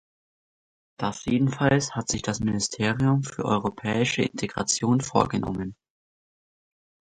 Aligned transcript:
Das 0.97 1.25
jedenfalls 1.25 1.91
hat 1.95 2.09
sich 2.09 2.23
das 2.23 2.39
Ministerium 2.39 3.21
für 3.21 3.45
europäische 3.45 4.23
Integration 4.23 4.99
vorgenommen. 5.01 5.75